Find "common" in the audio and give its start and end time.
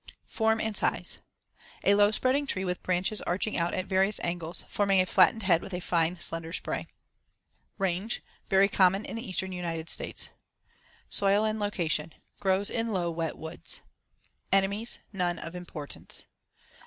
8.67-9.05